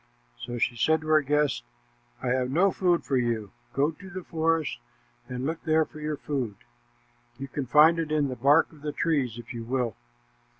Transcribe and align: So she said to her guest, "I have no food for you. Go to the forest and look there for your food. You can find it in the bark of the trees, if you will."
So 0.39 0.57
she 0.57 0.75
said 0.75 1.01
to 1.01 1.07
her 1.09 1.21
guest, 1.21 1.63
"I 2.23 2.29
have 2.29 2.49
no 2.49 2.71
food 2.71 3.05
for 3.05 3.17
you. 3.17 3.51
Go 3.75 3.91
to 3.91 4.09
the 4.09 4.23
forest 4.23 4.79
and 5.29 5.45
look 5.45 5.63
there 5.63 5.85
for 5.85 5.99
your 5.99 6.17
food. 6.17 6.55
You 7.37 7.47
can 7.47 7.67
find 7.67 7.99
it 7.99 8.11
in 8.11 8.27
the 8.27 8.35
bark 8.35 8.71
of 8.71 8.81
the 8.81 8.93
trees, 8.93 9.37
if 9.37 9.53
you 9.53 9.63
will." 9.63 9.95